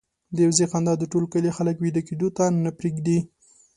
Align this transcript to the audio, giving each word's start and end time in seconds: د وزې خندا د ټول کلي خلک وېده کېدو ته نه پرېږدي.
د 0.35 0.37
وزې 0.49 0.65
خندا 0.71 0.93
د 0.99 1.03
ټول 1.11 1.23
کلي 1.33 1.51
خلک 1.57 1.75
وېده 1.79 2.01
کېدو 2.07 2.27
ته 2.37 2.45
نه 2.63 2.71
پرېږدي. 2.79 3.19